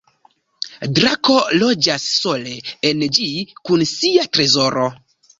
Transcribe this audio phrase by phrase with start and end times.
[0.99, 2.53] Drako loĝas sole
[2.91, 3.27] en ĝi
[3.69, 4.87] kun sia trezoro.